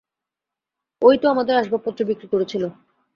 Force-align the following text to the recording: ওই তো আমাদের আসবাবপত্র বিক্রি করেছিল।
ওই 1.01 1.15
তো 1.21 1.25
আমাদের 1.29 1.55
আসবাবপত্র 1.57 2.01
বিক্রি 2.09 2.27
করেছিল। 2.33 2.63